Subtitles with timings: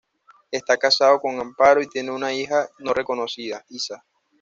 [0.49, 4.03] Está casado con Amparo y tiene una hija no reconocida: Isa.